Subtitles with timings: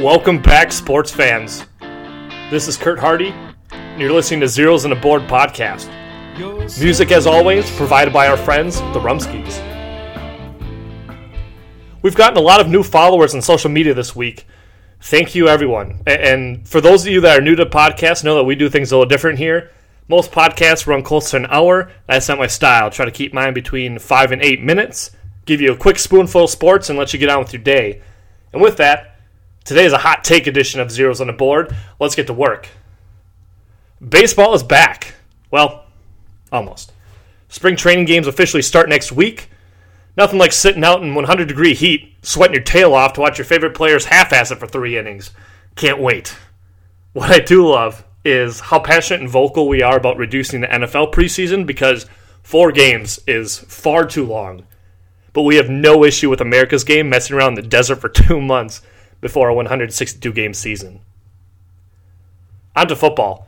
[0.00, 1.66] Welcome back, sports fans.
[2.50, 3.34] This is Kurt Hardy,
[3.70, 5.90] and you're listening to Zeros on the Board podcast.
[6.80, 9.60] Music, as always, provided by our friends, the Rumskis.
[12.00, 14.46] We've gotten a lot of new followers on social media this week.
[15.02, 16.00] Thank you, everyone.
[16.06, 18.92] And for those of you that are new to podcasts, know that we do things
[18.92, 19.70] a little different here.
[20.08, 21.92] Most podcasts run close to an hour.
[22.06, 22.90] That's not my style.
[22.90, 25.10] try to keep mine between five and eight minutes,
[25.44, 28.00] give you a quick spoonful of sports, and let you get on with your day.
[28.54, 29.09] And with that,
[29.64, 31.74] today is a hot take edition of Zeros on the Board.
[31.98, 32.68] Let's get to work.
[34.06, 35.14] Baseball is back.
[35.50, 35.84] Well,
[36.50, 36.92] almost.
[37.48, 39.50] Spring training games officially start next week.
[40.16, 43.44] Nothing like sitting out in 100 degree heat, sweating your tail off to watch your
[43.44, 45.30] favorite players half ass it for three innings.
[45.76, 46.36] Can't wait.
[47.12, 51.12] What I do love is how passionate and vocal we are about reducing the NFL
[51.12, 52.06] preseason because
[52.42, 54.66] four games is far too long.
[55.32, 58.40] But we have no issue with America's game messing around in the desert for two
[58.40, 58.82] months
[59.20, 61.00] before a 162 game season.
[62.76, 63.46] On to football.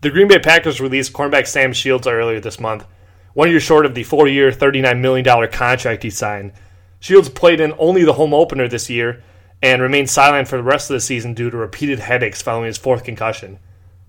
[0.00, 2.86] The Green Bay Packers released cornerback Sam Shields earlier this month,
[3.34, 6.52] one year short of the four year, $39 million contract he signed.
[7.00, 9.22] Shields played in only the home opener this year
[9.62, 12.78] and remained silent for the rest of the season due to repeated headaches following his
[12.78, 13.58] fourth concussion.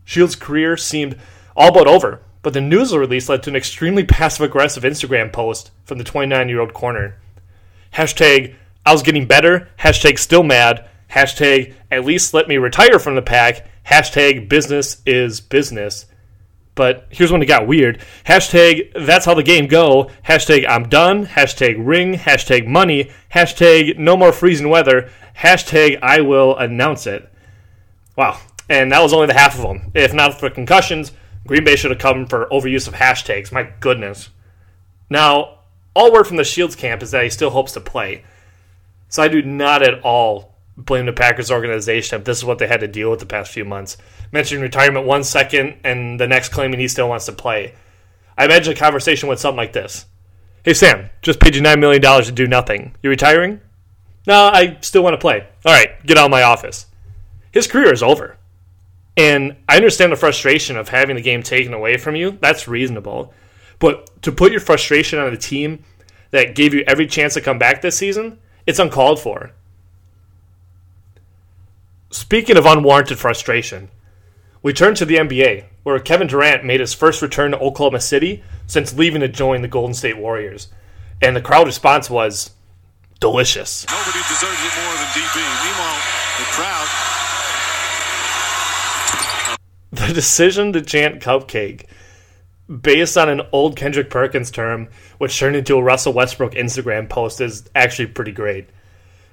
[0.05, 1.17] Shields' career seemed
[1.55, 5.71] all but over, but the news release led to an extremely passive aggressive Instagram post
[5.83, 7.17] from the 29 year old corner.
[7.93, 8.55] Hashtag,
[8.87, 9.67] I was getting better.
[9.77, 10.87] Hashtag, still mad.
[11.11, 13.67] Hashtag, at least let me retire from the pack.
[13.85, 16.05] Hashtag, business is business.
[16.73, 18.01] But here's when it got weird.
[18.25, 20.09] Hashtag, that's how the game go.
[20.25, 21.25] Hashtag, I'm done.
[21.25, 22.13] Hashtag, ring.
[22.13, 23.11] Hashtag, money.
[23.35, 25.09] Hashtag, no more freezing weather.
[25.35, 27.29] Hashtag, I will announce it.
[28.15, 28.39] Wow.
[28.69, 29.91] And that was only the half of them.
[29.95, 31.11] If not for concussions,
[31.45, 33.51] Green Bay should have come for overuse of hashtags.
[33.51, 34.29] My goodness.
[35.09, 35.59] Now,
[35.93, 38.23] all word from the Shields camp is that he still hopes to play.
[39.09, 42.67] So I do not at all blame the Packers organization if this is what they
[42.67, 43.97] had to deal with the past few months.
[44.31, 47.73] Mentioning retirement one second and the next claiming he still wants to play.
[48.37, 50.05] I imagine a conversation with something like this.
[50.63, 52.95] Hey Sam, just paid you $9 million to do nothing.
[53.01, 53.61] You retiring?
[54.27, 55.47] No, I still want to play.
[55.65, 56.85] All right, get out of my office.
[57.51, 58.37] His career is over.
[59.15, 62.37] And I understand the frustration of having the game taken away from you.
[62.39, 63.33] That's reasonable.
[63.79, 65.83] But to put your frustration on a team
[66.31, 69.51] that gave you every chance to come back this season, it's uncalled for.
[72.11, 73.89] Speaking of unwarranted frustration,
[74.61, 78.43] we turn to the NBA, where Kevin Durant made his first return to Oklahoma City
[78.65, 80.67] since leaving to join the Golden State Warriors.
[81.21, 82.51] And the crowd response was
[83.19, 83.85] delicious.
[83.89, 85.35] Nobody deserves it more than DB.
[85.63, 86.01] Meanwhile,
[86.37, 86.87] the crowd.
[89.91, 91.85] The decision to chant cupcake,
[92.67, 97.39] based on an old Kendrick Perkins term, which turned into a Russell Westbrook Instagram post,
[97.41, 98.69] is actually pretty great.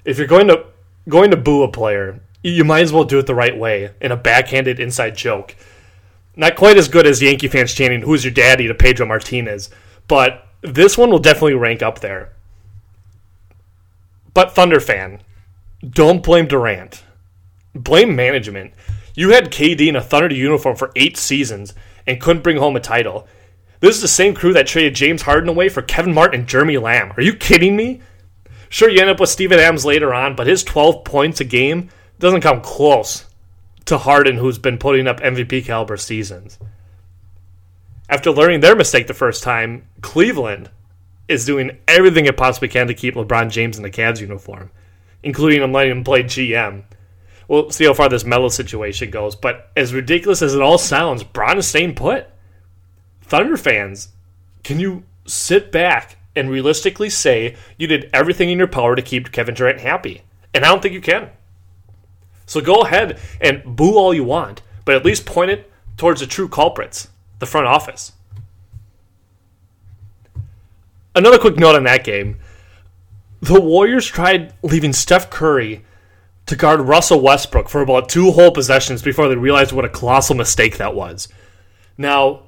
[0.04, 0.66] If you're going to
[1.08, 4.12] going to boo a player, you might as well do it the right way in
[4.12, 5.56] a backhanded inside joke.
[6.36, 9.70] Not quite as good as Yankee fans chanting "Who's your daddy?" to Pedro Martinez,
[10.08, 12.30] but this one will definitely rank up there.
[14.32, 15.20] But Thunder fan,
[15.88, 17.04] don't blame Durant.
[17.74, 18.72] Blame management.
[19.14, 21.72] You had KD in a Thunder uniform for eight seasons
[22.06, 23.26] and couldn't bring home a title.
[23.80, 26.78] This is the same crew that traded James Harden away for Kevin Martin and Jeremy
[26.78, 27.12] Lamb.
[27.16, 28.00] Are you kidding me?
[28.68, 31.90] Sure, you end up with Steven Adams later on, but his 12 points a game
[32.18, 33.26] doesn't come close
[33.84, 36.58] to Harden, who's been putting up MVP caliber seasons.
[38.08, 40.70] After learning their mistake the first time, Cleveland
[41.28, 44.70] is doing everything it possibly can to keep LeBron James in the Cavs uniform,
[45.22, 46.84] including him letting him play GM.
[47.48, 51.24] We'll see how far this Melo situation goes, but as ridiculous as it all sounds,
[51.24, 52.26] Bron is staying put.
[53.22, 54.08] Thunder fans,
[54.62, 59.32] can you sit back and realistically say you did everything in your power to keep
[59.32, 60.22] Kevin Durant happy?
[60.52, 61.30] And I don't think you can.
[62.46, 66.26] So go ahead and boo all you want, but at least point it towards the
[66.26, 67.08] true culprits,
[67.38, 68.12] the front office.
[71.14, 72.38] Another quick note on that game.
[73.40, 75.84] The Warriors tried leaving Steph Curry
[76.46, 80.34] to guard Russell Westbrook for about two whole possessions before they realized what a colossal
[80.34, 81.28] mistake that was.
[81.96, 82.42] Now,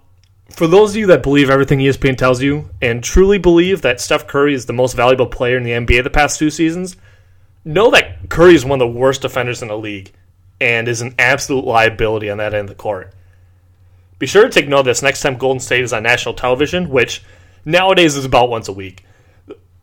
[0.51, 4.27] for those of you that believe everything ESPN tells you and truly believe that Steph
[4.27, 6.97] Curry is the most valuable player in the NBA the past two seasons,
[7.65, 10.13] know that Curry is one of the worst defenders in the league
[10.61, 13.13] and is an absolute liability on that end of the court.
[14.19, 16.89] Be sure to take note of this next time Golden State is on national television,
[16.89, 17.23] which
[17.65, 19.05] nowadays is about once a week.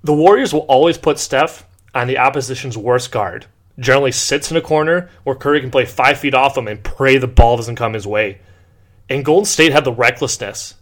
[0.04, 3.46] The Warriors will always put Steph on the opposition's worst guard.
[3.80, 7.18] Generally sits in a corner where Curry can play five feet off him and pray
[7.18, 8.40] the ball doesn't come his way.
[9.10, 10.76] And Golden State had the recklessness,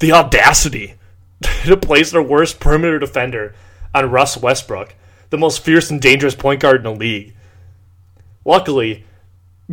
[0.00, 0.94] the audacity
[1.64, 3.54] to place their worst perimeter defender
[3.94, 4.94] on Russ Westbrook,
[5.30, 7.34] the most fierce and dangerous point guard in the league.
[8.44, 9.04] Luckily,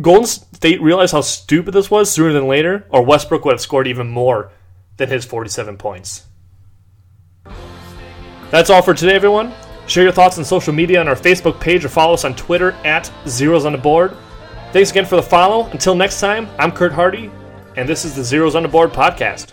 [0.00, 3.86] Golden State realized how stupid this was sooner than later, or Westbrook would have scored
[3.86, 4.50] even more
[4.96, 6.26] than his 47 points.
[8.50, 9.52] That's all for today, everyone.
[9.86, 12.72] Share your thoughts on social media on our Facebook page or follow us on Twitter
[12.84, 14.16] at Zeros on the Board.
[14.72, 15.66] Thanks again for the follow.
[15.70, 17.30] Until next time, I'm Kurt Hardy,
[17.76, 19.52] and this is the Zeros on the Board podcast.